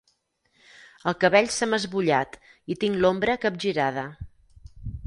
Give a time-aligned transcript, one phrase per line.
[1.11, 2.41] El cabell se m'ha esbullat
[2.75, 4.11] i tinc l'ombra capgirada.